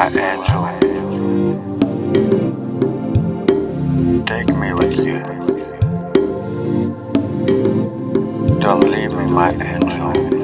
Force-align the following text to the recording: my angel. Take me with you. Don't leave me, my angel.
my 0.00 0.06
angel. 0.06 0.64
Take 4.24 4.48
me 4.56 4.72
with 4.72 4.94
you. 4.98 5.20
Don't 8.60 8.84
leave 8.84 9.12
me, 9.12 9.24
my 9.26 9.50
angel. 9.52 10.39